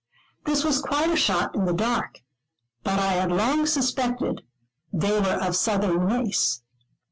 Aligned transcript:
This 0.45 0.63
was 0.63 0.81
quite 0.81 1.11
a 1.11 1.15
shot 1.15 1.53
in 1.53 1.65
the 1.65 1.75
dark. 1.75 2.21
But 2.81 2.97
I 2.97 3.11
had 3.13 3.31
long 3.31 3.67
suspected 3.67 4.41
that 4.91 4.99
they 4.99 5.19
were 5.21 5.37
of 5.39 5.55
Southern 5.55 5.99
race. 6.07 6.63